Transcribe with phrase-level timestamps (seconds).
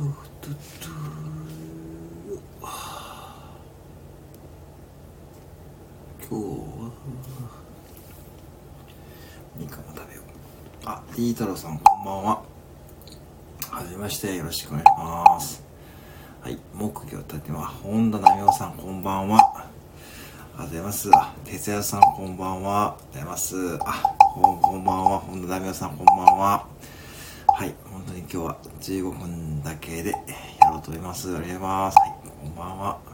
[0.00, 0.08] トゥ
[0.40, 0.90] トゥトゥ
[6.26, 6.90] 今日は
[9.58, 10.24] みかんを食べよう。
[10.86, 12.42] あリー太郎さんこんばんは。
[13.70, 15.62] はじめましてよろしくお願いします。
[16.40, 19.38] はい木魚立ては本田奈美夫さんこんばんは。
[19.38, 19.68] あ
[20.60, 21.10] りがとうございます。
[21.14, 22.96] あ哲也さんこんばんは。
[22.96, 23.78] ありがとうございます。
[23.84, 25.18] あこんこんばんは。
[25.18, 26.69] 本田奈美夫さんこんばんは。
[28.32, 30.10] 今日は15分だけで
[30.60, 33.10] やろうと思いますありがとうございますはいこんばんは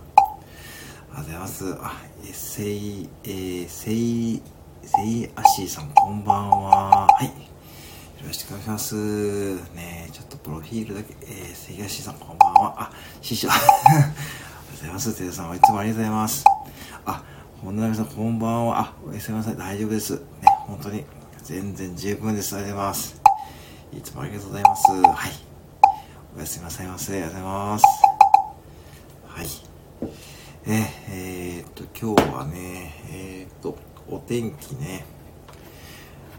[1.16, 1.74] ありがとうございます。
[1.80, 4.42] あ、え、せい、えー、せい、
[4.82, 7.06] せいあしーさん、こんばんは。
[7.06, 7.24] はい。
[7.24, 7.32] よ
[8.26, 8.94] ろしくお願いします。
[9.74, 12.74] ねちょっとプロフィールだけ、えー、せいあしーさん、こんばんは。
[12.82, 12.92] あ、
[13.22, 13.48] 師匠。
[13.50, 15.14] ありがとうございます。
[15.16, 16.44] てるさん、いつもありがとうございます。
[17.06, 17.22] あ、
[17.62, 18.80] 本並さん、こんばんは。
[18.80, 19.56] あ、おやすみなさい。
[19.56, 20.16] 大丈夫です。
[20.16, 20.20] ね、
[20.66, 21.06] 本当に、
[21.42, 22.54] 全然十分です。
[22.56, 23.25] ありがとうございます。
[23.92, 24.90] いつもありがとうございます。
[24.90, 25.32] はい。
[26.36, 27.12] おやすみなさいませ。
[27.12, 27.84] ありがとうございます。
[29.26, 29.46] はい。
[30.68, 35.06] ね、えー、っと、今日はね、えー、っと、お天気ね。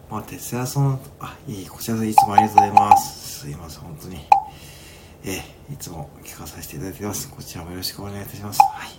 [0.09, 3.40] まあ、哲也さん、あ、いい、こちらでいつもありがとうございます。
[3.40, 4.20] すいません、本当に。
[5.23, 7.30] えー、いつも聞かさせていただいてます。
[7.30, 8.59] こちらもよろしくお願いいたします。
[8.62, 8.92] はい。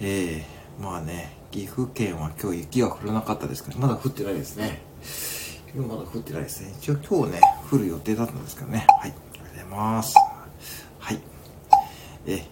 [0.00, 4.82] えー、まあね、岐阜県は今日雪が降らなかったですけど、まだ降ってないですね。
[5.76, 6.72] 今まだ降ってないですね。
[6.78, 8.86] 一応今日ね、降る予定だったんですけどね。
[8.98, 9.10] はい。
[9.10, 10.14] ありがとうございます。
[10.98, 11.20] はい。
[12.24, 12.46] え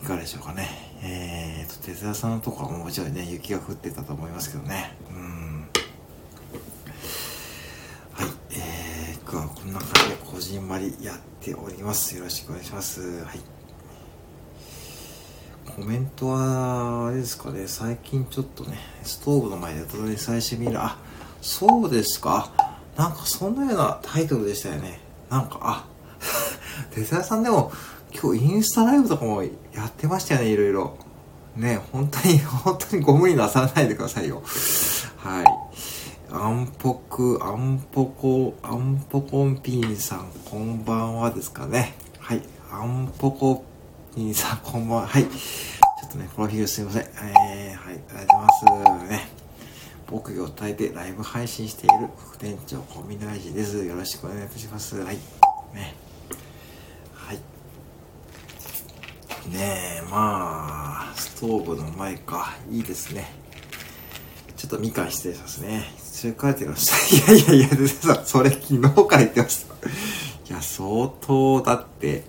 [0.00, 0.68] いかがでしょうかね。
[1.02, 4.96] えーと、哲也さんのとこはもちろんね、雪が降ってたと思いますけどね。
[5.10, 5.68] うん。
[8.12, 8.28] はい。
[8.50, 12.16] えー、今日はこんな感じでこじんまりやっております。
[12.16, 13.24] よろしくお願いします。
[13.24, 13.40] はい。
[15.66, 20.96] コメントは、あれですかね、最近ちょっとね、ストーブの前でたどり最初見る、あ、
[21.40, 22.50] そうですか？
[22.96, 25.00] なんかそんなようなタイトルでしたよね。
[25.30, 25.84] なんか、あ、
[26.94, 27.70] 哲也さんでも、
[28.18, 29.50] 今日インスタライブとかもや
[29.86, 30.96] ってましたよね、いろいろ。
[31.56, 34.42] ね、本当に、 本当にご無理なさらないでくださいよ。
[35.18, 35.46] はい。
[36.32, 41.94] アンポク、アンポコ、アンポコンピンさん、こんばんはですかね。
[42.18, 42.42] はい。
[42.72, 43.64] アンポコ
[44.14, 45.06] ピンさん、こんばんは。
[45.06, 45.24] はい。
[45.24, 47.02] ちょっとね、プロフィールすいません。
[47.02, 48.00] えー、はい。
[48.16, 49.08] ありがとうございます。
[49.10, 49.35] ね。
[50.08, 53.84] 僕業を伝えてライブ配信している副店長、コンビナイジです。
[53.84, 54.96] よろしくお願いいたします。
[54.96, 55.16] はい。
[55.74, 55.94] ね。
[57.12, 57.36] はい。
[59.48, 62.54] ねえ、まあ、ストーブの前か。
[62.70, 63.32] いいですね。
[64.56, 65.92] ちょっとみかん失礼しますね。
[65.98, 67.32] 失礼書いてました。
[67.34, 67.68] いやいやいや、
[68.24, 69.74] それ昨日から言ってました。
[69.74, 72.24] いや、相当だって、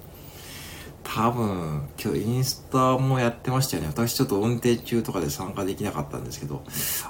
[1.15, 3.89] 多分、今日インスタもやってましたよね。
[3.89, 6.63] 私ちょっと運転中とかで参加できなかったんですけど、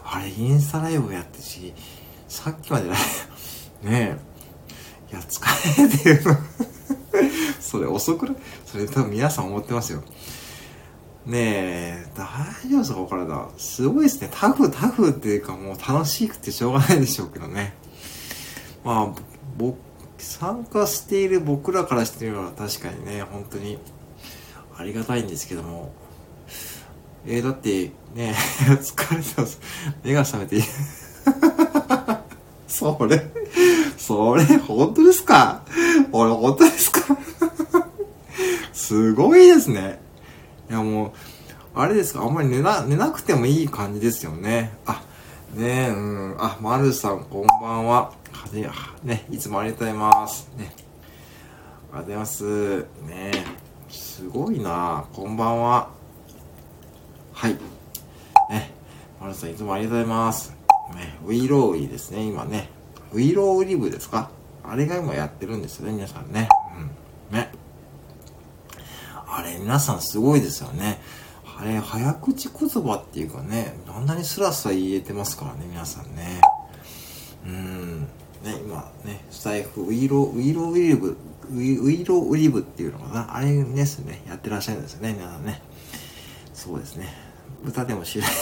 [0.06, 1.74] あれ、インスタライブやってし、
[2.28, 2.98] さっきまでライ
[3.84, 4.18] ブ、 ね
[5.10, 6.38] え、いや、疲れてるの。
[7.60, 8.36] それ遅くない？
[8.66, 10.02] それ多分皆さん思ってますよ。
[11.26, 12.26] ねえ、大
[12.70, 13.00] 丈夫ですか？
[13.02, 13.50] お体。
[13.58, 14.30] すごいですね。
[14.32, 17.74] タフ、タフっていうかもう楽しくてしょうがないでしょうけどね。
[18.86, 19.22] まあ、
[19.58, 19.78] 僕、
[20.18, 23.78] 参加している僕らからしてみれば確かにね、本当に
[24.78, 25.92] ありがたいんですけども。
[27.26, 28.34] えー、だって、ね
[28.82, 29.60] 疲れてます。
[30.04, 30.62] 目が覚めて、
[32.68, 33.30] それ、
[33.98, 35.64] それ、本当ですか？
[36.12, 37.18] 俺、本当ですか？
[38.74, 40.00] すごいですね。
[40.70, 41.12] いや、もう、
[41.76, 44.74] あれですか、あんまり寝な、寝なくてもいい感じですよね。
[44.86, 45.02] あ、
[45.54, 46.36] ねえ、うん。
[46.40, 48.14] あ、まるさん、こんばんは。
[48.38, 48.64] はじ
[49.04, 50.50] ね、いつもありがとうございます。
[50.58, 50.72] ね。
[51.92, 52.80] ありがとうございます。
[53.08, 53.32] ね、
[53.90, 55.90] すごいなこんばんは。
[57.34, 57.58] はい。
[58.50, 58.74] ね、
[59.20, 60.56] まるさん、いつもありがとうございます。
[60.94, 62.70] ね、ウィローウィですね、今ね。
[63.12, 64.30] ウィローウリブですか？
[64.64, 66.48] あれが今やってるんですよね、皆さんね。
[67.32, 67.38] うん。
[67.38, 67.52] ね。
[69.28, 71.02] あれ、皆さんすごいですよね。
[71.60, 76.40] あれ、早口言葉っていうかね、あんなにスラスラ言えてますからね、皆さんね。
[77.46, 77.77] うん。
[78.48, 81.18] ね、今ね、スタイフ、ウィロ、ウィローウリブ、
[81.52, 83.36] ウィウィローウリブっていうのかな？
[83.36, 85.62] あれですね、やってらっしゃるんですね、皆さんね。
[86.54, 87.14] そうですね。
[87.66, 88.36] 歌でも知らない。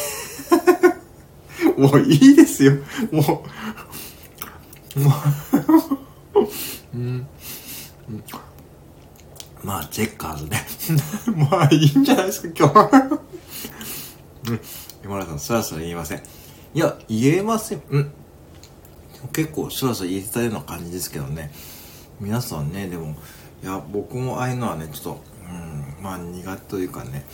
[1.81, 2.73] もういいですよ。
[3.11, 3.43] も
[4.95, 5.11] う、も
[6.35, 6.47] う、
[6.95, 7.27] うん。
[9.63, 10.65] まあ、チェッカーズね。
[11.49, 13.19] まあ、いいんじゃないですか、今日は。
[14.49, 14.59] うん。
[15.03, 16.19] 今田さん、そらそら言えません。
[16.73, 17.81] いや、言えません。
[17.89, 18.11] うん。
[19.33, 21.51] 結構、そらそら言えてたような感じですけどね。
[22.19, 23.15] 皆さんね、でも、
[23.63, 27.25] いや、僕もああいうのはね、ちょっと、うん、まあ、苦手というかね、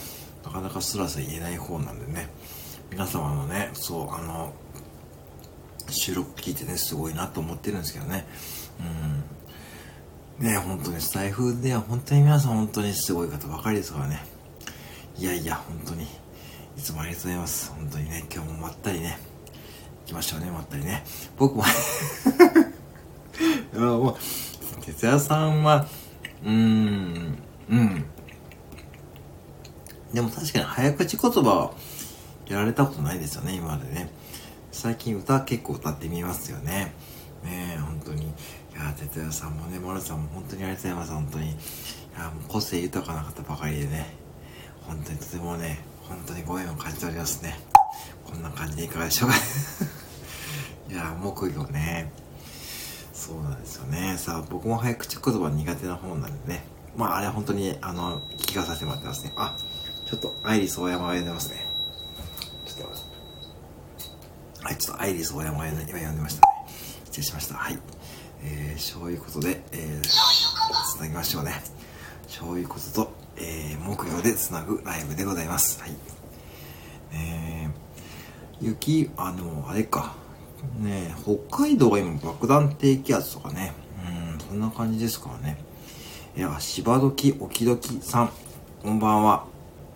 [0.43, 2.29] なかなかスラスラ言えない方なんでね。
[2.91, 4.53] 皆様のね、そう、あの、
[5.89, 8.25] 収録聞いてね、すごいなと思ってるんですけどね。
[10.39, 10.47] うん。
[10.47, 14.25] ね本当にスタイフでは本当に皆さん本当にすごい方ばかりですからね。
[15.17, 16.03] いやいや、本当に、
[16.77, 17.71] いつもありがとうございます。
[17.71, 19.19] 本当にね、今日もまったりね、
[20.01, 21.03] 行きましょうね、まったりね。
[21.37, 21.63] 僕も
[23.73, 24.15] もう、
[24.85, 25.87] 哲也さんは、
[26.43, 27.37] うーん、
[27.69, 28.05] うん。
[30.13, 31.73] でも確かに早口言葉
[32.47, 34.11] やられたことないですよね、今までね。
[34.71, 36.93] 最近歌結構歌ってみますよね。
[37.43, 38.25] ねえ、本当に。
[38.25, 38.27] い
[38.75, 41.51] や、哲也さんもね、丸さんも本当にありがとうございます、本当に。
[41.51, 41.55] い
[42.17, 44.13] や、もう個性豊かな方ばかりでね。
[44.81, 47.70] 本当にとてもね、本当にご縁を感じておりますね。
[48.31, 49.35] こんな感じでいかがでしょうか
[50.89, 52.11] いや、木魚ね。
[53.13, 54.15] そうなんですよね。
[54.17, 56.63] さあ、僕も早口言葉苦手な方なんでね。
[56.95, 59.33] まあ、あれは本当に、あの、聞かさせてもらってますね。
[59.35, 59.55] あ、
[60.05, 61.65] ちょっと、アイリス大山が呼んでますね。
[62.65, 62.89] ちょっ
[64.59, 66.53] と、はい、ちょっとアイリス大山が今呼んでましたね。
[67.05, 67.55] 失礼しました。
[67.55, 67.79] はい。
[68.43, 71.61] えー、そういうことで、えー、つなぎましょうね。
[72.27, 75.79] そういうことと、えー、木曜でつなぐライブでございます。
[75.81, 76.20] はい。
[78.61, 80.13] 雪、あの、あれか。
[80.79, 83.73] ね北海道が今爆弾低気圧とかね。
[84.05, 85.57] うん、そんな感じですからね。
[86.37, 88.31] いや、芝時おきどきさん、
[88.83, 89.45] こんばんは。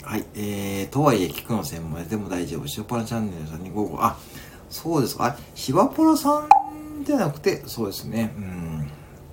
[0.03, 2.67] はい、えー、とはいえ、聞くの専門でも大丈夫。
[2.67, 4.17] シューパラチャンネルさんに午後、あ、
[4.69, 5.25] そうですか。
[5.25, 6.47] あ、芝ポラさ
[6.99, 8.33] んじゃなくて、そうですね。
[8.35, 8.91] うん。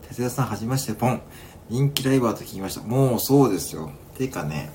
[0.08, 1.20] 哲也さん、はじめまして、ポン。
[1.68, 2.82] 人気ライバーと聞きました。
[2.82, 3.90] もうそうですよ。
[4.16, 4.70] てかね、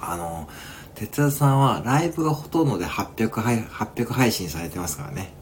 [0.00, 0.48] あの、
[0.98, 5.32] 哲也さんはライブがほとんどで800配 ,800 配信されてますからね。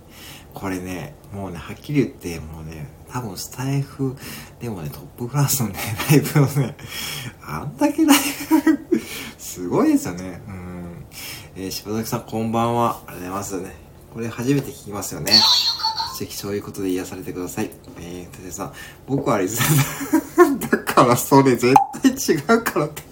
[0.53, 4.17] これね、もうね、はっきり言って、もうね、多分スタイフ
[4.61, 5.79] でもね、トップクラスのね、
[6.11, 6.76] ライブをね、
[7.43, 8.19] あんだけライ
[8.91, 9.00] ブ
[9.38, 10.41] すごいですよね。
[10.47, 11.05] うん。
[11.56, 13.00] えー、柴崎さん、こんばんは。
[13.06, 13.75] ありがとうございますね。
[14.12, 15.32] これ初めて聞きますよね。
[16.19, 17.70] ぜひそういうことで癒されてください。
[18.00, 18.73] えー、ててさん、
[19.06, 19.61] 僕はリス
[20.38, 23.02] ナーだからそれ絶対違うからって。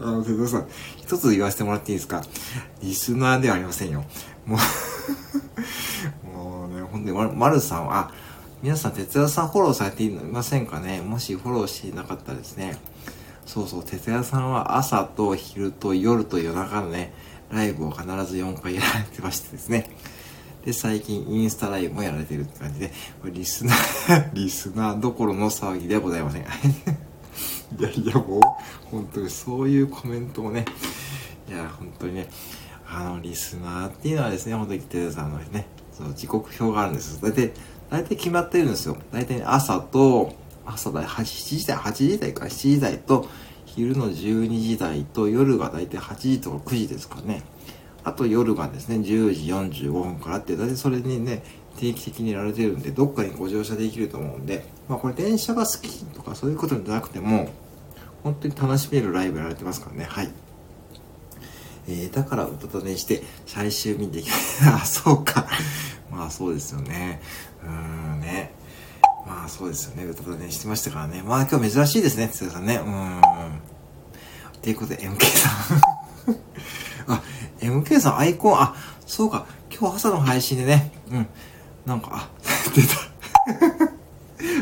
[0.00, 0.68] あの、ててさん、
[1.10, 2.22] 一つ言わせてもらっていいですか？
[2.80, 4.04] リスナーではありませんよ。
[4.46, 4.58] もう
[6.36, 8.12] もうね、ほんとに、まるさんは、あ、
[8.62, 11.00] 皆さん、哲也さんフォローされていませんかね？
[11.00, 12.76] もしフォローしていなかったらですね。
[13.44, 17.12] そうそう、哲也さんは朝と昼と夜と夜中のね、
[17.50, 19.90] ライブを必ず4回やられてましてですね。
[20.64, 26.44] で、最近インスタライブもやられてるって感じで、これリスナー リスナーどころの騒ぎではございません。
[27.78, 28.40] いやいや、もう、
[28.90, 30.64] 本当にそういうコメントをね、
[31.48, 32.28] いや、本当にね、
[32.88, 37.20] あの、リスナーっていうのはですね、本当にテレさんのね、その時刻表があるんです。
[37.22, 37.52] 大体、
[37.88, 38.96] 大体決まってるんですよ。
[39.12, 40.34] 大体朝と、
[40.66, 41.24] 朝だ、8
[41.58, 43.28] 時台、8時台か、7時台と、
[43.66, 47.42] 昼の12時台と、夜が大体8時とか9時ですかね。
[48.02, 51.42] あと夜がですね、10時45分からって、大体それにね、
[51.78, 57.48] 定期的にやられてるんで、どっかにご乗車できると思うんで、まあこれ電車が好きとかそういうことじゃなくても、
[58.22, 60.30] 本当に楽しめるライブやられてますからね、はい。
[61.88, 64.30] えー、だから歌とねして、最終見ていき
[64.66, 65.46] あ、そうか。
[66.10, 67.20] まあそうですよね。
[67.64, 68.52] うーんね。
[69.26, 70.04] まあそうですよね。
[70.04, 71.22] 歌とねしてましたからね。
[71.22, 72.76] まあ今日珍しいですね、つさんね。
[72.76, 73.20] うーん。
[74.62, 75.80] ということで、MK さん
[77.12, 77.22] あ、
[77.60, 78.74] MK さんアイコン、あ、
[79.06, 79.46] そうか。
[79.74, 80.92] 今日朝の配信でね。
[81.10, 81.26] うん。
[81.86, 82.30] なんか、あ、
[82.74, 83.10] 出た。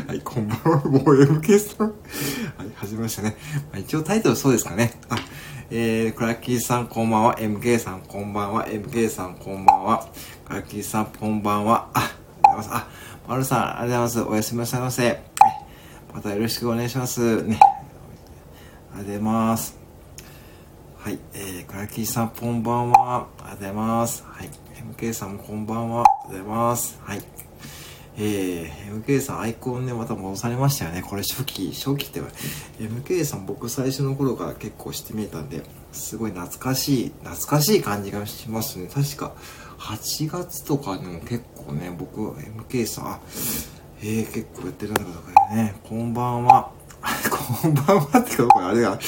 [0.07, 0.77] はい、こんばんは。
[0.85, 1.87] もう MK さん。
[1.87, 1.93] は
[2.65, 3.37] い、始めましたね。
[3.71, 4.93] まあ、一応タイトルそうですかね。
[5.09, 5.17] あ、
[5.69, 7.35] えー、クラッキーさんこんばんは。
[7.37, 8.67] MK さんこんばんは。
[8.67, 10.07] MK さんこんばんは。
[10.45, 11.89] クラッキーさんこんばんは。
[11.93, 12.69] あ、ありがとうございます。
[12.73, 12.87] あ、
[13.27, 14.21] まるさん、ありがとうございます。
[14.21, 15.21] おやすみなさいませ。
[16.13, 17.43] またよろしくお願いします。
[17.43, 17.59] ね。
[18.93, 19.77] ありがとうございます。
[20.97, 23.27] はい、えー、クラッキーさんこんばんは。
[23.39, 24.23] ありがとうございます。
[24.27, 24.58] はい。
[24.99, 26.03] MK さんこんばんは。
[26.27, 26.99] ございます。
[27.01, 27.21] はい。
[28.17, 31.01] えー、MK さんアイコンね、また戻されましたよね。
[31.01, 32.19] これ初期、初期って
[32.79, 35.63] MK さん僕最初の頃から結構してみえたんで、
[35.93, 38.89] すごい懐かしい、懐かしい感じがしますね。
[38.93, 39.31] 確か、
[39.77, 43.19] 8月とかにも結構ね、僕、MK さん、
[44.01, 46.71] えー、結構やってるんだかね、こんばんは。
[47.61, 48.99] こんばんはってか、これあれが、はい。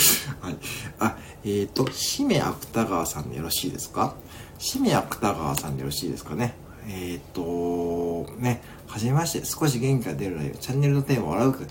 [0.99, 4.15] あ、えっ、ー、と、しめ芥川さんでよろしいですか？
[4.61, 6.53] しめ芥川さんでよろしいですかね。
[6.87, 11.67] えっ、ー、と、ね、はじめまして、少し元気が出るライブ、チャンネルのテーマ、笑うく、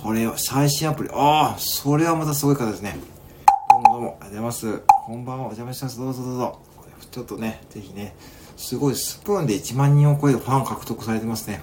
[0.00, 2.96] これを、最新アプリ、ああ、それはまたすごい方ですね。
[3.70, 4.82] どうもどうも、ありがとうございます。
[5.06, 5.98] こんばんは、お邪魔します。
[5.98, 6.60] どうぞどうぞ。
[7.10, 8.14] ちょっとね、ぜひね、
[8.56, 11.60] すごいスプーンで1万人を超えるファン獲得されてますね。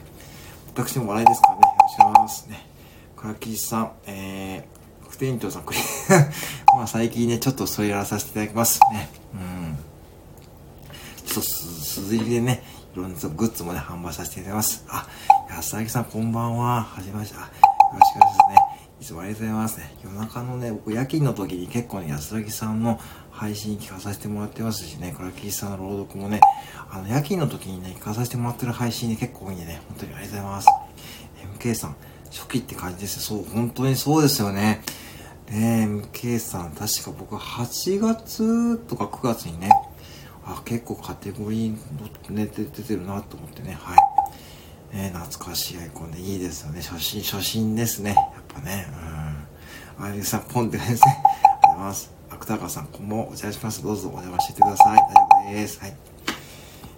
[0.73, 2.69] 私も笑いですからね、よろしくお願いしますね。
[3.15, 5.63] 倉木さん、えー、副店長さん、
[6.75, 9.09] まあ最近ね、ちょっとそれやらさせていただきますね。
[9.33, 9.94] うん。
[11.41, 12.63] っと鈴入でね、
[12.93, 14.85] いろんなグッズもね、販売させていただきます。
[14.87, 15.07] あ、
[15.49, 16.83] 安崎さんこんばんは。
[16.83, 17.35] はじめまして。
[17.35, 18.55] よろしくお願いしますね。
[19.01, 19.95] いつもありがとうございますね。
[20.03, 22.99] 夜中のね、僕夜勤の時に結構ね、安らさんの
[23.31, 26.39] 配信聞かさせてもらってますしね、倉木さんの朗読もね、
[26.89, 30.67] あの、夜勤の時にね、聞かさせてもらってる配信ね、結構多いんでね、本当にありがとうございます。
[31.59, 31.95] MK さん、
[32.31, 33.43] 初期って感じですよ。
[33.43, 34.81] そう、本当にそうですよね。
[35.49, 39.69] ねえ、MK さん、確か僕8月とか9月にね、
[40.45, 44.95] あ、結構カテゴリーね、出てるなと思ってね、はい。
[44.95, 46.81] ね、懐かしいアイコンでいいですよね。
[46.81, 48.11] 初心、初心ですね。
[48.11, 48.87] やっぱね。
[49.99, 50.05] うん。
[50.05, 50.99] あゆさん、ポンってですね。
[51.01, 52.11] ありがとうございます。
[52.29, 53.23] 芥川さん、こんばんは。
[53.23, 53.83] お邪魔します。
[53.83, 54.97] どうぞお邪魔してください。
[54.97, 55.79] 大丈夫です。
[55.79, 55.95] はい。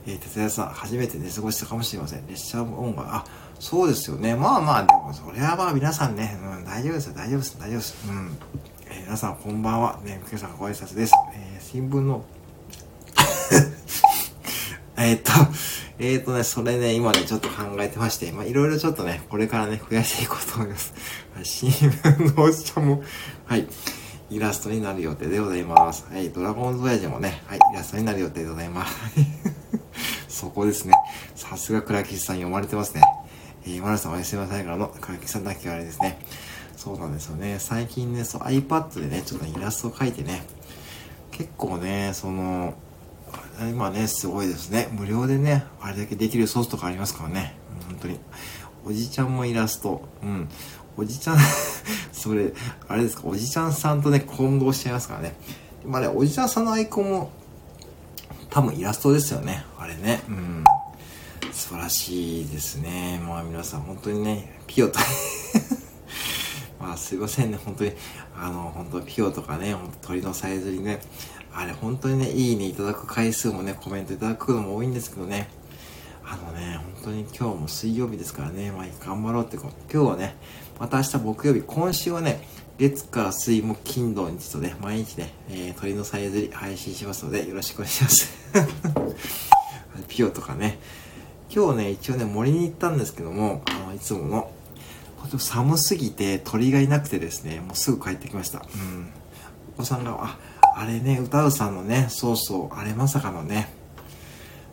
[0.08, 2.28] えー、哲也さん、初めて寝過ごしたかもしれません。
[2.28, 3.24] 列車音楽、あ、
[3.60, 4.36] そうですよね。
[4.36, 7.14] まあまあ、でも、それはまあ皆さんね、うん、大丈夫ですよ。
[7.14, 7.58] 大丈夫です。
[7.60, 7.96] 大丈夫です。
[8.10, 8.38] うん。
[8.90, 10.00] えー、皆さん、こんばんは。
[10.04, 11.14] ね、今朝ご挨拶です。
[11.34, 12.24] えー、新聞の
[15.00, 15.32] えっと、
[16.00, 20.94] えっ、とね、それね、今ね、ちょっと考えてまして、まあ、いろいろちょっとね、これからね、増やしていこうと思います。
[21.44, 23.04] 新聞のおっちゃんも、
[23.46, 23.68] はい、
[24.32, 26.08] イラストになる予定でございます。
[26.12, 28.96] はい、ドラゴンズ親父もね、はい、イラストになる予定でございます。
[30.28, 30.94] そこですね。
[31.36, 33.04] さすが倉吉さん読まれてますね。
[33.66, 36.20] えー、丸さんおやすみなさいからの倉吉さんだけあれですね。
[36.76, 37.58] そうなんですよね。
[37.60, 40.44] 最近ね、そう iPad でね、ちょっとイラストを描いてね、
[41.32, 42.74] 結構ね、その、
[43.60, 44.88] 今ね、すごいですね。
[44.92, 47.56] 無料でね、あれだけできるソースとかありますからね。
[47.88, 48.20] 本当に。
[48.86, 50.02] おじちゃんもイラスト。
[50.22, 50.48] うん。
[50.96, 51.38] おじちゃん
[52.12, 52.54] それ、
[52.88, 55.36] あれですか、おじちゃんさんとね、混同しちゃいますからね。
[55.86, 57.32] まあね、おじちゃんさんのアイコンも、
[58.50, 59.66] 多分イラストですよね。
[59.78, 60.22] あれね。
[60.28, 60.64] うん。
[61.52, 63.20] 素晴らしいですね。
[63.28, 65.00] まあ皆さん本当にね、ピオと
[66.80, 67.94] まあすいませんね、本当に。
[68.40, 71.00] あの、本当ピオとかね、鳥のさえずりね、
[71.58, 75.50] あれ本当にね、いいねいただく回数もね、コメントいただくのも多いんですけどね。
[76.24, 80.36] あのね、本当に今日も水曜日ですからね、まあ頑張ろうってこう今日はね、
[80.80, 82.48] また明日木曜日、今週はね、
[82.78, 88.38] 月火水木金土日とね、毎日ね、えー、鳥のさえずり配信しますので、よろしくお願いします。
[90.08, 90.78] ピオとかね、
[91.50, 94.52] 今日ね、一応ね、森に行ったんですけども、あの、いつもの、
[95.40, 98.60] 寒すぎて鳥がいなくてですね、もうすぐ帰ってきました。
[98.60, 99.10] うん。
[99.74, 100.38] お子さんが、あ、
[100.80, 103.68] あれね、歌うさんのね、そうそう、あれまさかのね、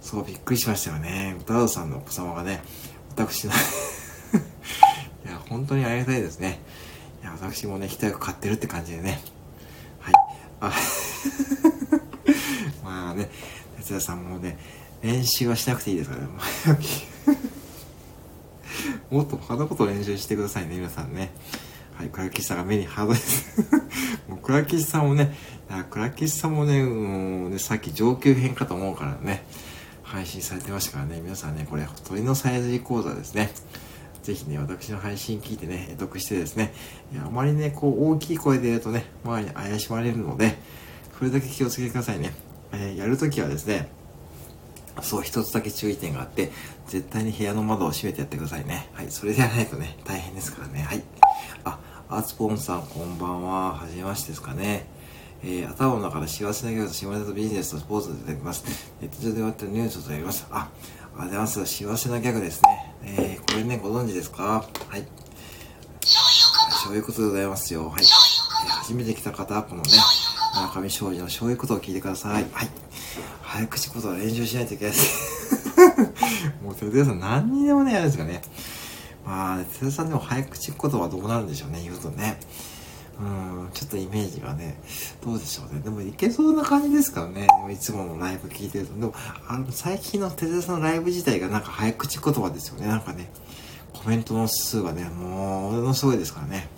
[0.02, 1.34] そう、びっくりしましたよね。
[1.40, 2.62] 歌うさんのお子様がね、
[3.08, 3.54] 私の
[5.24, 6.60] いや、本当にありがたいですね。
[7.22, 9.22] いや、私もね、一役買ってるって感じでね。
[9.98, 10.14] はい。
[10.60, 10.72] あ
[12.84, 13.30] まあね、
[13.78, 14.58] 哲也さんもね、
[15.00, 16.28] 練習はしなくていいですからね。
[19.10, 21.32] もっと他のことを練習してくださいね、皆さんね。
[21.94, 23.60] はい、倉吉さんが目にハードです。
[24.28, 25.34] もう倉吉さんもね、
[25.90, 29.44] 倉吉さんもね、うん、ね、さっき上級編かと思うからね、
[30.02, 33.52] 配信されてましたからね、皆さんね、これ、鳥のさえずり講座ですね。
[34.24, 36.72] ぜひね、私の配信聞いてね、得してですね、
[37.24, 40.58] あまりね、こう、大きい声で言うとね、周りに怪しまれるので、
[41.18, 42.32] それだけ気をつけてくださいね。
[42.72, 43.88] えー、やるときはですね、
[45.02, 46.50] そう、一つだけ注意点があって、
[46.88, 48.88] 絶対に部屋の窓を閉めてやってくださいね。
[48.94, 50.82] はい、それでやらないとね、大変ですからね。
[50.82, 51.23] はい。
[52.14, 53.74] あ、アーツポンさん、こんばんは。
[53.74, 54.86] はじめましてですかね。
[55.42, 58.64] えー、頭の中で幸せなギャグと幸せなビジネスとスポーツで出てきます。
[59.00, 60.46] ネット上で終わってるニュースとやります。
[60.50, 60.68] あ、あ
[61.02, 61.66] りがとうございます。
[61.66, 62.94] 幸せなギャグですね。
[63.04, 64.64] えー、これね、ご存知ですか？
[64.88, 65.04] はい。
[66.84, 67.88] そういうことでございますよ。
[67.88, 68.02] はい。
[68.02, 69.90] えー、初めて来た方は、このね、
[70.54, 72.46] 村上庄司のそういうことを聞いてください。
[72.52, 72.68] はい。
[73.42, 75.70] 早口言葉練習しないといけないです。
[76.62, 78.40] もう、テレさん何にでもね、やるんですかね。
[79.24, 82.38] まあ、哲田さんでも早口言葉どうなるんでしょうね、言うとね。
[83.20, 84.76] うん、ちょっとイメージがね、
[85.24, 85.80] どうでしょうね。
[85.80, 87.46] でもいけそうな感じですからね。
[87.70, 88.94] いつものライブ聞いてると。
[88.94, 89.14] でも、
[89.46, 92.88] あの、最近の哲田さんのライブ自体がなんか早口言葉ですよね。
[92.88, 93.30] なんかね、
[93.92, 96.68] コメントの数がね、もう、ものすごいですからね。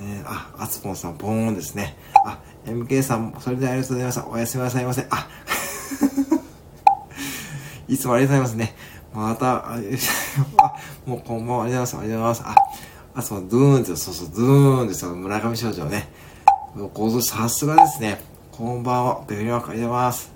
[0.00, 1.96] ねあ、あつぽんさん、ポーンですね。
[2.26, 4.26] あ、MK さん、それでありがとうございました。
[4.26, 5.06] おやすみなさいませ。
[5.10, 5.28] あ、
[7.88, 8.76] いつもありがとうございますね。
[9.14, 9.78] また、 あ、
[11.06, 11.96] もうこんばんは、ありがとうございます。
[11.96, 12.60] ありがとうございます。
[13.14, 15.14] あ、あ、そう、ドゥーンって、そうそう、ドゥーンですよ。
[15.14, 16.08] 村上少女ね。
[16.74, 18.20] もう構造さすがですね。
[18.50, 19.24] こんばんは。
[19.28, 20.32] ベリーマークありがとうございます。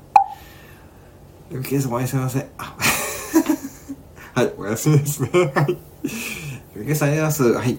[1.50, 2.46] MK さんおやすみなさい。
[2.58, 2.76] あ
[4.34, 5.30] はい、おやすみですね。
[5.32, 5.78] はい。
[6.76, 7.64] MK さんありがとうございます。
[7.64, 7.78] はい。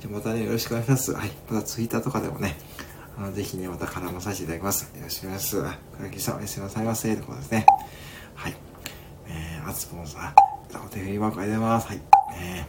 [0.00, 1.12] じゃまたね、よろしくお願いします。
[1.12, 1.30] はい。
[1.50, 2.56] またツイッターとかでもね、
[3.18, 4.84] あの、ぜひね、また絡まさせていただきます。
[4.84, 5.78] よろしくお願いします。
[5.98, 7.14] 倉木さんおやすみなさいませ。
[7.14, 7.66] ということですね。
[9.62, 9.68] はい。
[9.68, 10.34] えー、アツポンさん、
[10.84, 11.88] お手振りマークありがとうございます。
[11.88, 12.00] はい。
[12.36, 12.66] え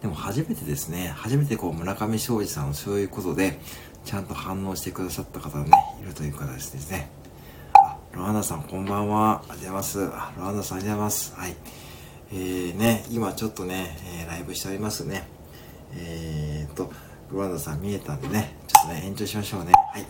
[0.00, 3.58] ー、でも初めてですね、初めてこう村上昌司さんのそういうことで、
[4.04, 5.70] ちゃんと反応してくださった方がね、
[6.02, 7.08] いるという形ですね。
[7.74, 9.42] あ、ロアナさんこんばんは。
[9.42, 10.04] ありがとうございます。
[10.12, 11.34] あ、ロアナさんありがとうございます。
[11.36, 11.56] はい。
[12.32, 15.28] えー、ね、今ちょっとね、えー、ライブしておりますね。
[15.96, 16.90] えーと、
[17.30, 19.72] ロランダさん見えたんでね、ちょっとね、延長しましょうね。
[19.72, 20.04] はい。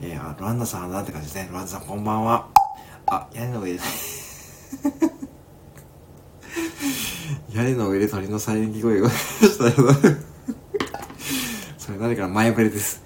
[0.00, 1.48] えー、あ、ロランダさんなんて感じですね。
[1.50, 2.48] ロランダさんこんばんは。
[3.06, 4.17] あ、屋根の上です、
[7.52, 9.92] 屋根の上で鳥のサイレン声がしたけど
[11.78, 13.02] それ何か前触れです。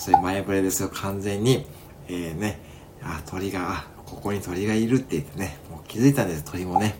[0.00, 1.66] それ前触れですよ、完全に。
[2.08, 2.58] えー、ね、
[3.02, 6.96] あ、鳥が、あ、ここに鳥がいるって言ってね、もう気づいたんです、鳥もね。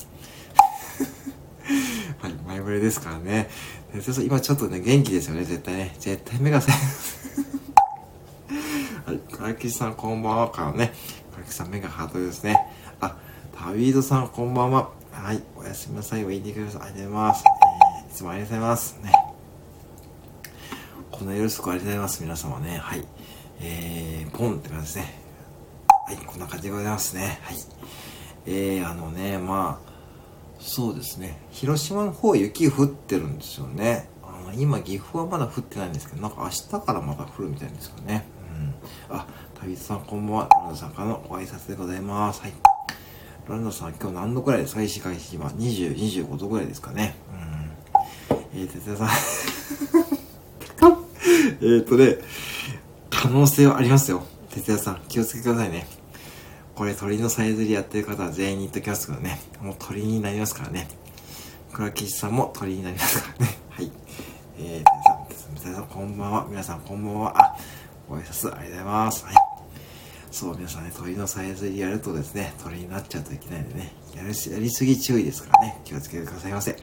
[2.21, 3.49] はい、前触れですからね。
[4.27, 5.97] 今ちょっとね、元気ですよね、絶対ね。
[5.99, 6.73] 絶対目がさ
[9.07, 10.93] はい、唐木さんこんばんはからね。
[11.35, 12.57] 唐木さん目がハートですね。
[13.59, 14.91] タビードさんこんばんは。
[15.11, 16.25] はい、おやすみなさい。
[16.25, 16.83] おいてください。
[16.83, 17.45] ありがとうございます。
[17.45, 19.01] えー、いつもありがとうございます。
[19.03, 19.13] ね。
[21.11, 22.23] このよろしくありがとうございます。
[22.23, 22.79] 皆様ね。
[22.79, 23.05] はい。
[23.61, 25.21] えー、ポンって感じですね。
[26.07, 27.41] はい、こんな感じでございますね。
[27.43, 27.57] はい。
[28.47, 29.93] えー、あのね、まあ、
[30.61, 31.41] そうですね。
[31.51, 34.09] 広島の方雪降ってるんですよね。
[34.23, 38.25] あの今、岐阜はまだ降ってないんですけど、なんか明日からまた降るみたいですかね。
[39.11, 39.17] うん。
[39.17, 39.27] あ、
[39.61, 40.49] 旅人さんこんばんは。
[40.63, 42.41] ランドさんからのご挨拶でございます。
[42.41, 42.68] はい。
[43.49, 45.47] ランドさん今日何度くらいですか石垣島。
[45.47, 47.15] 20、25度くらいですかね。
[47.33, 48.61] うん。
[48.61, 49.09] えー、哲也さん
[51.77, 52.19] えっとね、
[53.11, 54.23] 可能性はありますよ。
[54.51, 55.87] 哲也さん、気をつけてくださいね。
[56.75, 59.41] これ鳥のさえずりやってる方は全員に言っときますけどね。
[59.63, 60.87] もう鳥になりますからね。
[61.73, 63.59] 倉吉さんも鳥になりますからね。
[63.71, 63.91] はい。
[64.59, 66.47] えー、皆さん、こんばんは。
[66.51, 67.33] 皆さん、こんばんは。
[67.35, 67.57] あ、
[68.09, 69.25] ご挨拶ありがとうございます。
[69.25, 69.48] はい。
[70.39, 76.71] そう、皆さんね、鳥のさえずりやるとですね、鳥になっちゃうといけないんでね、やりやりすぎ注意ですからね、気をつけてくださいませ。
[76.71, 76.81] はい。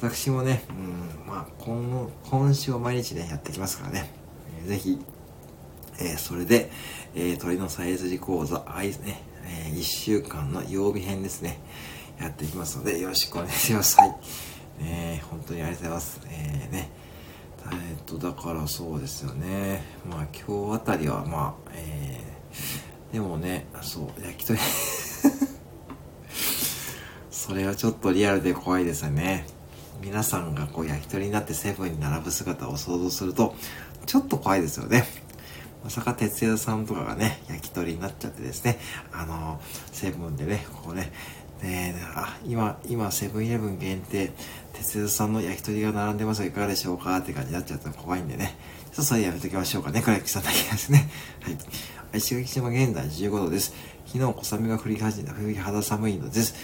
[0.00, 4.12] 私もね、うん、まあ、今、今週は毎日ね、やってきますからね、
[4.62, 5.04] えー、ぜひ、
[5.98, 6.70] えー、それで、
[7.16, 9.24] えー、鳥のさえずり講座、あいね、
[9.66, 11.58] えー、1週間の曜日編ですね、
[12.20, 13.96] やっていきますので、よろしくお願いします。
[13.96, 14.14] はい。
[14.82, 16.20] えー、本当にありがとうございます。
[16.30, 16.90] えー、ね、
[17.72, 19.82] え、っと、だからそうですよね。
[20.08, 21.99] まあ今日あたりは、まあ、えー、
[23.12, 24.58] でもね、そう、焼き鳥
[27.30, 29.46] それはちょっとリアルで怖いですよね。
[30.00, 33.54] 皆さんがこう焼き鳥になってセブンに並ぶ姿を想像すると、
[34.06, 35.06] ちょっと怖いですよね。
[35.82, 38.78] まさか哲也さんとかがね、焼き鳥になっちゃってですね、
[39.12, 39.60] あの、
[39.92, 41.12] セブンでね、こうね、
[41.62, 44.32] ねあ、今、今、セブンイレブン限定、
[44.74, 47.16] 哲也さんの焼き鳥が並んでますがいかがでしょうか？
[47.18, 51.10] って感じになっちゃったら怖いんでね、ちょっとそれやめときましょうかね、倉木さんだけですね。
[51.42, 51.58] はい。
[52.18, 53.72] 石垣島現在15度です。
[54.06, 56.54] 昨日小雨が降り始めた、降り肌寒いのです。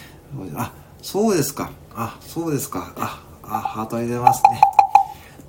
[0.56, 1.70] あ、そうですか。
[1.94, 2.92] あ、そうですか。
[2.96, 4.60] あ、あ、ハートありますね。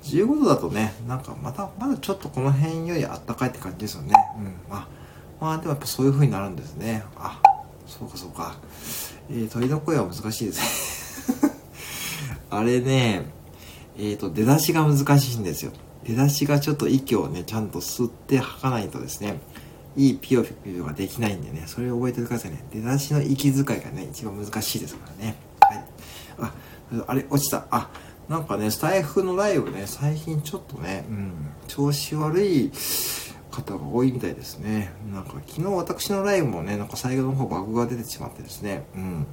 [0.04, 4.14] 15度だとね、なんかまた、まだちょっとこの辺よりあったかいって感じですよね。
[4.38, 4.54] うん。
[4.70, 4.88] まあ、
[5.40, 7.02] まあでもやっぱそういう風になるんですね。
[7.16, 7.40] あ、
[7.86, 8.54] そうかそうか。
[9.30, 11.52] えー、鳥の声は難しいですね。
[12.50, 13.26] あれね、
[13.98, 15.72] えっ、ー、と、出だしが難しいんですよ。
[16.04, 19.40] 出だしがちょっと息をね、ちゃんと吸って吐かないとですね、
[19.96, 22.64] いいピヨピヨができないんでね、それを覚えてくださいね。
[22.72, 25.36] 出だしの息遣いがね、一番難しいですからね。
[25.60, 25.84] はい。
[26.38, 26.52] あ、
[27.06, 27.66] あれ、落ちた。
[27.70, 27.90] あ、
[28.28, 31.32] なんかね、スタイフのライブね、最近ちょっとね、うん、
[31.66, 32.70] 調子悪い
[33.62, 34.92] 方が多いみたいですね。
[35.12, 39.26] なんか昨日私のライブもね、なんか最後の方バグが出てしまってですね、うん。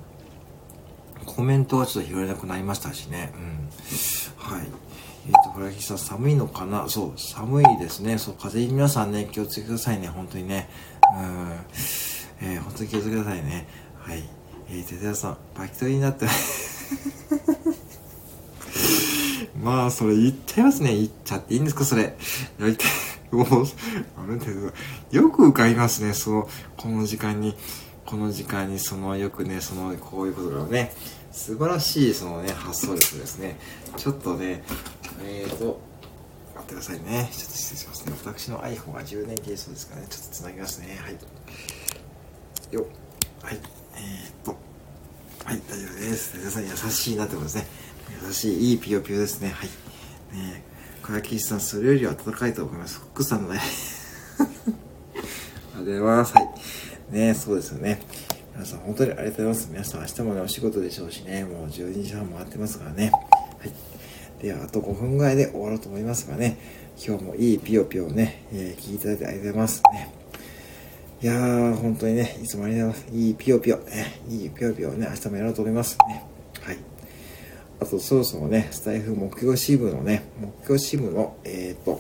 [1.25, 4.55] コメントはちょっと拾えなくなりましたしね、うん。
[4.57, 4.67] はい。
[5.27, 6.88] えっ、ー、と、これはさん寒いのかな？
[6.88, 8.17] そう、寒いですね。
[8.17, 10.69] そう、風邪皆さんね、気をつけてくださいね、本当にね。
[11.17, 12.47] うん。
[12.47, 13.67] えー、本当に気をつけてくださいね。
[13.99, 14.23] はい。
[14.69, 16.25] えー、ててやさん、バキトリになって
[19.63, 20.95] まあ、それ言っちゃいますね。
[20.95, 22.15] 言っちゃっていいんですか、それ。
[22.59, 23.04] やりたい。
[23.35, 23.65] もう、
[24.17, 27.55] ある程度、よく伺いますね、その、この時間に、
[28.05, 30.93] この時間に、その、よくね、その、こういうことがね、
[31.31, 33.59] 素晴らしい、そのね、発想力ですね。
[33.97, 34.63] ちょっとね、
[35.21, 35.79] えーと、
[36.55, 37.29] 待ってくださいね。
[37.33, 38.13] ちょっと失礼しますね。
[38.23, 40.07] 私の iPhone が充電切れそうですからね。
[40.09, 40.97] ちょっと繋ぎますね。
[41.01, 41.17] はい。
[42.73, 42.85] よ
[43.43, 43.59] はい。
[43.97, 44.57] えーと、
[45.43, 46.37] はい、大丈夫です。
[46.37, 47.67] 皆さん優しいなってことですね。
[48.25, 49.49] 優しい、いいピヨピヨですね。
[49.49, 49.69] はい。
[50.33, 50.63] ね
[51.05, 52.99] 倉木さん、それよりは暖かいと思います。
[52.99, 53.59] 福さんのね。
[54.41, 56.33] ありがとうございます。
[56.33, 57.15] はい。
[57.15, 57.99] ねそうですよね。
[58.55, 59.67] 皆さん、本当にありがとうございます。
[59.71, 63.11] 皆さん、明日もね、お仕事でしょうしね、もう12時半回ってますからね。
[63.11, 64.41] はい。
[64.41, 66.57] では、あと5分ぐらいで終わろうと思いますがね、
[66.97, 69.83] 今日もいいピヨピヨをね、えー、聞いていただいてありがとうございます。
[69.93, 70.13] ね。
[71.21, 73.15] いやー、本当にね、いつもありがとうございます。
[73.15, 75.99] いいピヨピヨ、ね、いいピヨピヨをね、明日もやろうと思います。
[76.09, 76.24] ね。
[77.79, 81.99] あとそろそろね、スタイフ目標支部のね、目標支部の、えっ、ー、と、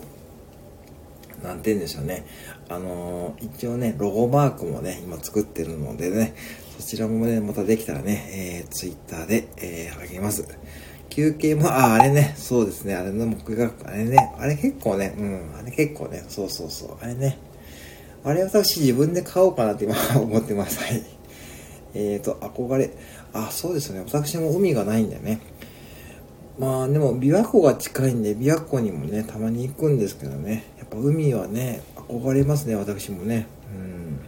[1.43, 2.25] なんて言うんでしょうね。
[2.69, 6.33] あのー、一応ね、ロゴマークもね、今作ってるのでね、
[6.79, 10.45] そちらもね、またできたらね、えー、ツイッターで、えー、あげます。
[11.09, 17.37] 休憩も、あ、あれね、そうですね、あれの目が、あれね、あれ結構ね、うん、あれ結構ね、そうそうそう、あれね、
[18.23, 20.79] あれ私自分で買おうかなって今 思ってます。
[20.79, 21.03] はい。
[21.93, 22.89] えーと、憧れ、
[23.33, 25.39] あ、そうですね、私も海がないんだよね。
[26.57, 30.63] まあでも琵琶湖が近いんで琵琶湖にもねたまに行くんですけどね。
[30.77, 33.47] やっぱ海はね憧れますね私もね。
[33.73, 34.19] うん。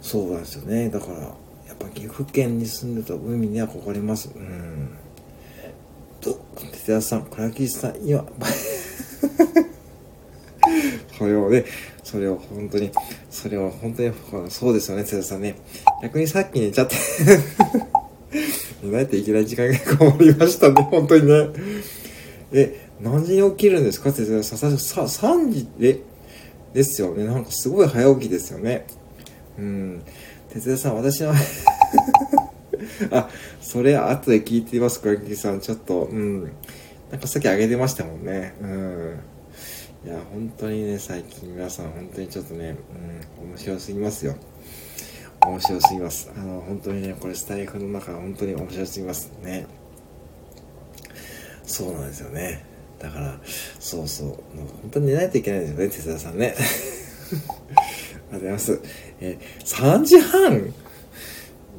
[0.00, 0.90] そうなんですよね。
[0.90, 1.28] だからや
[1.74, 4.30] っぱ岐阜県に住んでた海に憧れます。
[4.34, 4.90] うん。
[6.20, 8.24] と哲也さん倉吉さん今
[11.18, 11.64] それをね
[12.04, 12.92] それを本当に
[13.28, 14.12] それは本当に
[14.50, 15.56] そうですよね哲也さんね。
[16.00, 16.94] 逆にさっき寝ちゃって。
[18.82, 21.48] 寝ないといけない時間が変わりましたね本当にね。
[22.52, 24.12] え何時に起きるんですか？
[24.12, 26.00] 哲也さんさ3時え
[26.74, 27.24] ですよね。
[27.24, 28.86] なんかすごい早起きですよね。
[29.58, 30.02] うん。
[30.50, 31.34] 哲也さん私は
[33.10, 33.28] あ
[33.60, 35.60] それ後で聞いています倉木さん。
[35.60, 36.42] ちょっとうん。
[37.10, 38.54] なんかさっきあげてましたもんね。
[38.60, 39.18] うん。
[40.04, 42.76] いや本当にね最近皆さん本当にちょっとね
[43.40, 44.34] うん面白すぎますよ。
[45.46, 46.30] 面白すぎます。
[46.36, 49.66] あの本当にねこれスタイフの中本当に面白すぎますね。
[51.64, 52.64] そうなんですよね。
[52.98, 53.40] だから
[53.80, 54.28] そうそう。
[54.82, 56.54] 本当に寝ないといけないんですよね哲田さんね。
[58.32, 58.80] ありがとうございます。
[59.20, 60.74] え3時半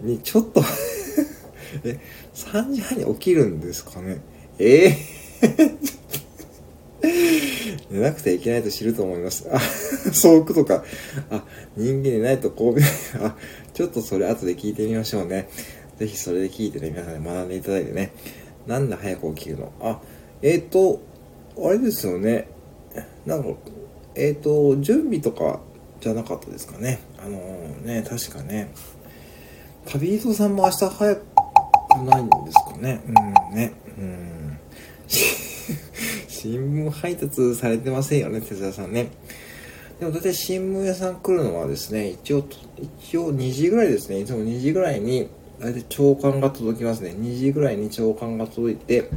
[0.02, 0.64] にちょっと
[1.84, 2.00] え、
[2.36, 4.22] 3時半に起きるんですかね。
[4.60, 5.73] ええー。
[7.94, 9.48] 寝なくてはいけないと知ると思います。
[9.54, 9.60] あ、
[10.12, 10.84] そうくとか。
[11.30, 11.44] あ、
[11.78, 12.76] 人間寝ないとこう、
[13.24, 13.36] あ、
[13.74, 15.48] ちょっとそれ後で聞いてみましょうね。
[16.00, 18.12] ぜひそれで聞いてね、皆さんに学んでいただいてね。
[18.66, 19.72] なんで早く起きるの？
[19.80, 20.02] あ、
[20.42, 21.02] えっ、ー、と、
[21.64, 22.48] あれですよね。
[23.28, 23.50] なんか、
[24.16, 25.62] えっ、ー、と、準備とか
[26.02, 27.00] じゃなかったですかね。
[27.24, 28.72] あのー、ね、確かね。
[29.86, 31.22] 旅人さんも明日早く
[32.06, 33.02] ないんですかね。
[33.06, 33.74] うん、ね。
[34.00, 34.58] うん。
[36.44, 39.08] 新聞配達されてませんよね、哲也さんね。
[39.98, 42.46] でも大体新聞屋さん来るのはですね、一応、
[42.78, 44.20] 一応2時ぐらいですね。
[44.20, 47.12] いつも2時ぐらいに、大体朝刊が届きますね。
[47.12, 49.10] 2時ぐらいに朝刊が届いて、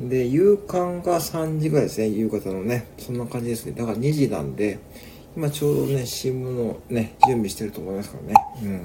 [0.00, 2.88] で、夕刊が3時ぐらいですね、夕方のね。
[2.98, 3.72] そんな感じですね。
[3.72, 4.80] だから2時なんで、
[5.36, 8.34] 今ちょうどね、新聞のね、準備してると思いますからね。
[8.60, 8.80] うん。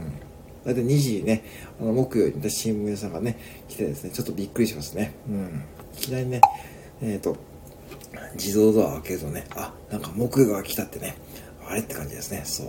[0.63, 1.43] 大体2時ね、
[1.81, 5.13] あの、木曜に新聞屋さんがね、来てですね、ちょっとびっくりしますね。
[5.27, 5.63] うん。
[5.95, 6.41] いきなりね、
[7.01, 7.37] えっ、ー、と、
[8.35, 11.15] 自動ドア開けるとね、あ、なんか木曜が来たってね、
[11.67, 12.67] あれって感じですね、そう。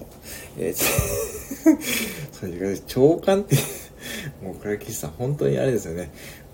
[0.59, 0.75] えー、
[2.33, 3.57] それ長官って
[4.43, 6.11] もう倉吉さん、本当にあれですよね。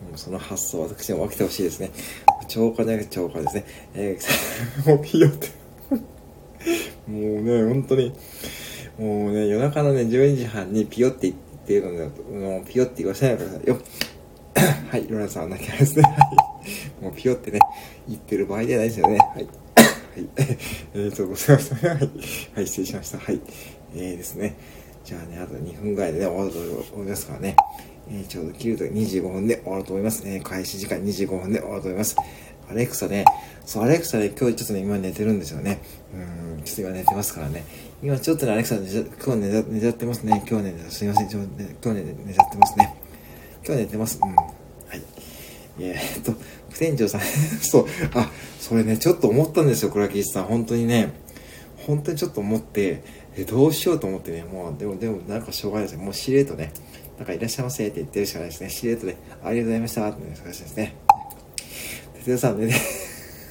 [0.09, 1.91] もうその発想、私にも起きてほしいですね。
[2.49, 3.65] 長官じゃなくて長官ですね。
[3.95, 5.49] えー、 もうピヨって
[7.07, 8.13] もうね、本当に、
[8.99, 11.35] もうね、夜中のね、12時半にピヨって言っ
[11.67, 13.81] てるので、もうピヨって言わせないでくださいよ。
[14.91, 16.03] はい、ロラさん、泣きですね。
[16.03, 16.56] はい。
[17.01, 17.59] もうピヨってね、
[18.09, 19.19] 言ってる場合じゃないですよね。
[19.19, 19.29] はい。
[19.37, 19.47] はい。
[20.95, 21.89] えーと、ございました。
[21.89, 22.11] はい。
[22.55, 23.19] はい、失礼しました。
[23.19, 23.41] はい。
[23.95, 24.57] えーですね。
[25.05, 27.57] じゃあね、あと2分ぐらいでね、終わると思いますからね。
[28.09, 30.41] えー、ちょうど切ると25分で終わると思いますね。
[30.43, 32.17] 開始時間25分で終わると思います。
[32.69, 33.25] アレクサね、
[33.65, 35.81] そう、アレクサで、ね、今日ちょっとね、今寝てるんですよね。
[36.13, 37.65] うん、ちょっと今寝てますからね。
[38.03, 40.45] 今ちょっとね、アレクサ寝ちゃ、今日寝ちゃ寝ちゃってますね。
[40.49, 41.41] 今日ね、すいません、ちょ、
[41.85, 42.97] 今日ね、寝ちゃってますね。
[43.65, 44.19] 今日寝てます。
[44.21, 44.35] うん。
[44.35, 45.03] はい。
[45.79, 46.35] えー、っと、
[46.77, 47.21] 副店長さん
[47.63, 50.45] そう、あ、それね、ちょっと思ったんですよ、倉木さん。
[50.45, 51.11] 本当にね、
[51.87, 53.03] 本当にちょっと思って、
[53.35, 56.05] え、どうしようと思ってね、もう、でも、でも、なんかしょうがないですね。
[56.05, 56.73] もうしれとね、
[57.17, 58.69] なんかいらっしゃいませって言ってるしかないですね。
[58.69, 60.97] しれとね、ありがとうございましたってね、探してですね。
[62.19, 62.75] 哲也さんね、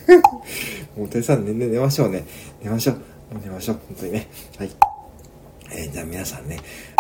[0.96, 2.24] もう哲也さんね、ね、寝ましょうね。
[2.64, 2.96] 寝ましょう。
[3.34, 3.80] もう寝ましょう。
[3.88, 4.28] 本当にね。
[4.60, 4.70] はい。
[5.72, 6.60] えー、じゃあ皆さんね、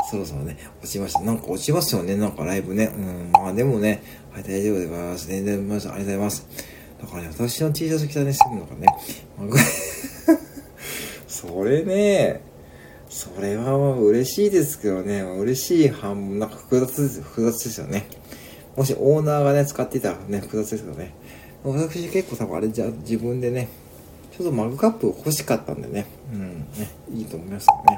[0.09, 1.21] そろそろね、落ちました。
[1.21, 2.91] なんか落ちますよね、なんかライブね。
[2.95, 5.27] うん、まあでもね、はい、大丈夫でございます。
[5.27, 5.55] 全然。
[5.55, 6.47] ありがとうございます。
[7.01, 8.87] だからね、私の T シャツ着たね、してるのかね。
[9.37, 9.59] まあ、
[11.27, 12.41] それね、
[13.09, 18.07] それは嬉しいですけどね、嬉しい半分、なんか複雑です、複雑ですよね。
[18.75, 21.13] もしオーナーがね、使っていたらね、複雑ですけどね。
[21.63, 23.69] 私結構多分あれじゃ自分でね、
[24.37, 27.97] ちょっとマグカップ欲しかったんでね、うん、ね、いいと思いますよね。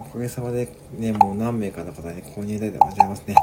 [0.00, 3.34] おかげさまでね、もう何名かの方に購入いただいてございますね。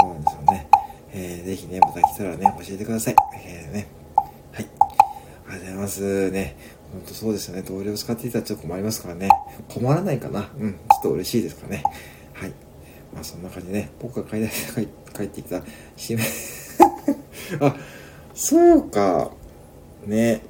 [0.00, 0.68] そうなんですよね。
[1.12, 3.16] えー、ぜひね、また来たらね、教えてください。
[3.44, 3.88] えー、ね。
[4.52, 4.68] はい。
[5.48, 6.56] ありがとうございますね。
[6.92, 7.62] ほんとそうですよね。
[7.62, 9.28] 同僚使っていたらちょっと困りますからね。
[9.68, 10.50] 困らないかな。
[10.58, 10.72] うん。
[10.72, 11.82] ちょっと嬉しいですかね。
[12.32, 12.50] はい。
[13.14, 15.62] まあそんな感じでね、僕が帰ってきた、
[15.96, 16.24] 締め
[17.66, 17.76] あ、
[18.34, 19.30] そうか。
[20.04, 20.42] ね。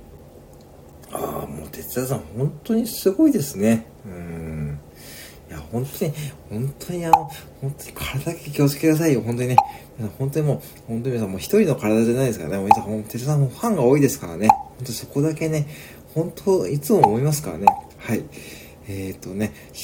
[1.13, 3.87] ああ、もう哲也さん本当にすごいですね。
[4.05, 4.81] うん。
[5.49, 6.13] いや、本当に、
[6.51, 7.31] 本当にあの、
[7.61, 9.57] 本当に体だけ気をつけてくださいよ、本当にね。
[10.19, 12.59] 本当にもう、本当に皆さんもう一人の体じゃないですからね。
[12.59, 14.49] 皆さん、もう、哲さんもファンが多いですからね。
[14.49, 15.67] 本当そこだけね、
[16.15, 17.67] 本当、いつも思いますからね。
[17.99, 18.25] はい。
[18.89, 19.53] えっ、ー、とね、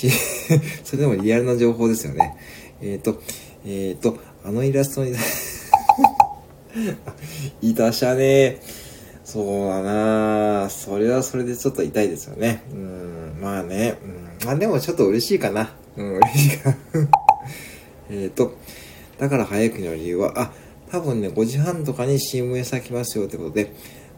[0.85, 2.37] それでもリアルな情報ですよね。
[2.81, 3.20] えっ、ー、と、
[3.64, 5.14] えっ、ー、と、あのイラストに
[7.62, 8.61] いたしゃね
[9.25, 12.64] そうだなそれはそれでちょっと痛いですよね。
[12.72, 13.94] うん、まあね。
[14.05, 15.71] うん、まあでもちょっと嬉しいかな。
[15.97, 16.77] うん、嬉しいかな。
[18.11, 18.57] えっと、
[19.19, 20.53] だから早くの理由は、あ、
[20.91, 23.73] 多分ね、5時半とかに CM 餌来ますよってことで、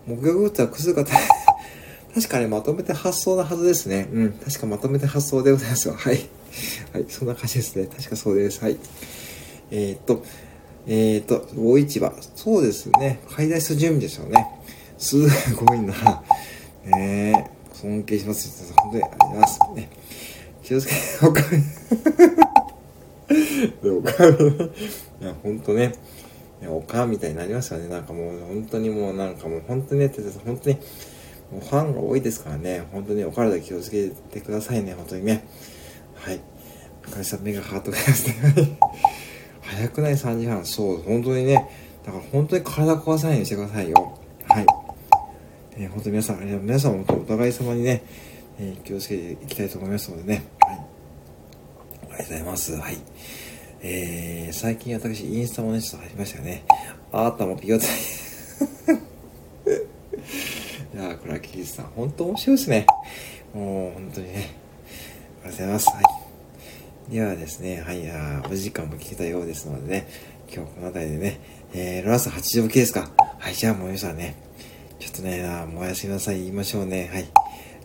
[0.06, 4.08] 木曜グッズはくすが確かね、まとめて発送なはずですね。
[4.12, 5.94] うん、確かまとめて発送でございますよ。
[5.94, 6.20] はい。
[6.92, 7.86] はい、そんな感じですね。
[7.86, 8.60] 確かそうです。
[8.62, 8.76] はい。
[9.70, 10.22] えー、っと、
[10.86, 12.12] えー、っと、大市場。
[12.36, 13.20] そうですね。
[13.30, 14.46] 買い出し準備ですよね。
[14.96, 15.16] す
[15.54, 16.22] ごいな。
[16.84, 18.74] ね尊敬します。
[18.76, 19.60] 本当にありがとうございます。
[19.74, 19.90] ね。
[20.62, 21.58] 気をつけて、おかみ。
[23.90, 25.24] おかみ。
[25.24, 25.92] いや、本当ね。
[26.66, 27.88] おかんみたいになりますよね。
[27.88, 30.12] なんかもう、本当にもう、なんかもう、本当にね、
[30.44, 30.76] 本当に、
[31.52, 32.86] もうファンが多いですからね。
[32.92, 34.94] 本当にお体気をつけてくださいね。
[34.94, 35.46] 本当にね。
[36.14, 36.40] はい。
[37.06, 38.78] 赤井さん、目がハートがですね。
[39.60, 40.64] 早くない ?3 時半。
[40.64, 41.68] そう、本当にね。
[42.04, 44.18] だから本当に体壊さないようにしてくださいよ。
[44.48, 44.83] はい。
[45.94, 48.02] 本当に皆さん、皆さんもお互い様にね、
[48.58, 50.44] えー、気をつけていきたいと思いますのでね。
[50.60, 50.74] はい。
[50.74, 52.76] ありがとうございます。
[52.76, 52.98] はい。
[53.80, 56.64] えー、最近私、インスタもね、ちょっと入りましたよね。
[57.12, 57.88] あーたもピヨタい
[60.96, 62.86] やー、これはキリスさん、本当面白いですね。
[63.54, 64.56] もう、本当にね。
[65.44, 65.90] ありがとうございます。
[65.90, 67.12] はい。
[67.12, 70.08] ではですね、はい、あお時間も聞けたようですのでね、
[70.52, 71.40] 今日この辺りでね、
[71.72, 73.10] えー、ロラス80分系ですか。
[73.38, 74.43] はい、じゃあもう皆さんね、
[75.04, 77.10] ちょっとね、もうおやすみなさい言いましょうね。
[77.12, 77.26] はい。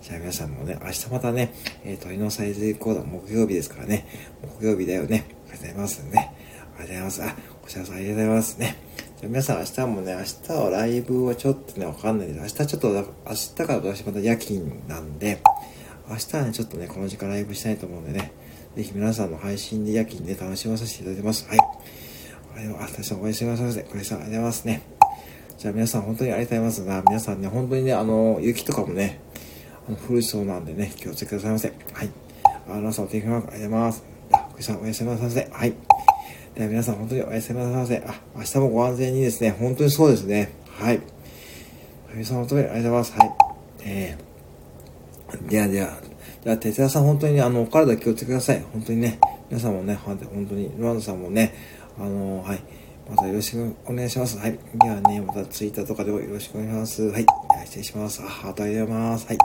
[0.01, 1.53] じゃあ皆さんもね、明日またね、
[1.83, 4.07] えー、鳥のサイズコード木曜日ですからね、
[4.57, 5.25] 木曜日だよね。
[5.49, 6.33] ありがとうございますね。
[6.77, 7.23] ありがとうございます。
[7.23, 8.75] あ、こちらさんありがとうございますね。
[9.19, 12.39] じゃあ皆さん明日もね、明日はライブはちょっとね、わかんないです。
[12.39, 15.41] 明日ちょっと、明日から私また夜勤なんで、
[16.07, 18.31] 明日はね、ちょっとね、この時間ライブしたいと思うんでね、
[18.77, 21.45] ぜひ皆さんの配信で夜勤で楽しませていただいてます。
[21.49, 21.57] はい。
[22.55, 23.81] あれは、あ、私はおやすみなさいませ。
[23.83, 24.98] これさんありがとうございますね。
[25.59, 29.19] じゃあ皆さん本当にありがとうございますが、皆さんね、本当にね、あの、雪とかもね、
[29.89, 31.73] あの降りそうなんでね、気をつけてくださいませ。
[31.91, 32.09] はい。
[32.69, 34.03] あ、皆さんお手紙ありがとうございます。
[34.31, 35.49] あ、これさんおやすみなさいませ。
[35.51, 35.73] はい。
[36.55, 37.97] では皆さん本当におやすみなさいませ。
[38.07, 40.53] あ、明日もご安全にですね、本当にそうですね。
[40.65, 41.01] はい。
[42.13, 43.13] 皆さん本当にありがとうございます。
[43.19, 43.31] はい。
[43.81, 45.97] えー、ではでは、
[46.41, 48.63] じゃあ、哲也さん本当にねあの、お体気をつけてください。
[48.71, 49.19] 本当にね、
[49.49, 50.23] 皆さんもね、本当
[50.55, 51.53] に、ルワンドさんもね、
[51.99, 52.61] あのはい。
[53.09, 54.37] またよろしくお願いします。
[54.37, 54.59] はい。
[54.75, 57.09] ではね、またツイッターとかでもよろしくお願いします。
[57.09, 57.25] はい。
[57.25, 58.21] では失礼します。
[58.21, 59.27] あ、ありがとうございます。
[59.27, 59.37] はい。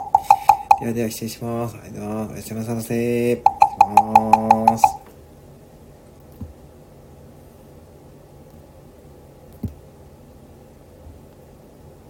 [0.81, 1.75] ではでは失礼します。
[1.75, 2.33] ありがとうございます。
[2.33, 2.87] おやすみなさいませ。
[2.87, 3.43] 失礼し
[3.83, 4.44] ます。